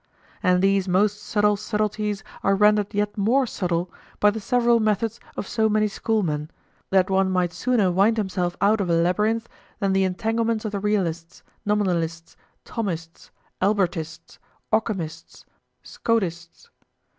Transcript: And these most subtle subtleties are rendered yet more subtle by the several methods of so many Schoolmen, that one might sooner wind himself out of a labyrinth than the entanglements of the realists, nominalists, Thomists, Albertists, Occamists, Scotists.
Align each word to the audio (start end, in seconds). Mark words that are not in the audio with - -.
And 0.41 0.63
these 0.63 0.87
most 0.87 1.21
subtle 1.21 1.55
subtleties 1.55 2.23
are 2.41 2.55
rendered 2.55 2.91
yet 2.95 3.19
more 3.19 3.45
subtle 3.45 3.91
by 4.19 4.31
the 4.31 4.39
several 4.39 4.79
methods 4.79 5.19
of 5.37 5.47
so 5.47 5.69
many 5.69 5.87
Schoolmen, 5.87 6.49
that 6.89 7.11
one 7.11 7.29
might 7.29 7.53
sooner 7.53 7.91
wind 7.91 8.17
himself 8.17 8.57
out 8.61 8.81
of 8.81 8.89
a 8.89 8.93
labyrinth 8.95 9.47
than 9.77 9.93
the 9.93 10.03
entanglements 10.03 10.65
of 10.65 10.71
the 10.71 10.79
realists, 10.79 11.43
nominalists, 11.67 12.35
Thomists, 12.65 13.29
Albertists, 13.61 14.39
Occamists, 14.73 15.45
Scotists. 15.83 16.71